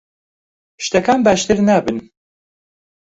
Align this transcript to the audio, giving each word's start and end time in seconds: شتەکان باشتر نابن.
شتەکان 0.85 1.19
باشتر 1.27 1.57
نابن. 1.69 1.97